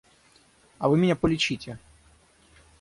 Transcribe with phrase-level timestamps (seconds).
[0.79, 1.77] А вы меня полечите.